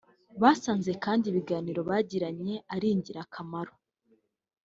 [0.41, 3.73] Basanze kandi ibiganiro bagiranye ari ingirakamaro